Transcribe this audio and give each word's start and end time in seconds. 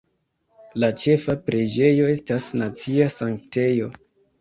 La 0.83 0.89
ĉefa 1.03 1.35
preĝejo 1.51 2.09
estas 2.17 2.51
nacia 2.65 3.15
sanktejo. 3.21 3.97